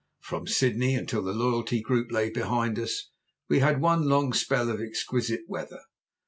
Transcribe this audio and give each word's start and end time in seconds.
From 0.21 0.47
Sydney, 0.47 0.95
until 0.95 1.21
the 1.21 1.31
Loyalty 1.31 1.79
Group 1.79 2.09
lay 2.11 2.31
behind 2.31 2.79
us, 2.79 3.11
we 3.47 3.59
had 3.59 3.79
one 3.79 4.09
long 4.09 4.33
spell 4.33 4.71
of 4.71 4.81
exquisite 4.81 5.41
weather. 5.47 5.81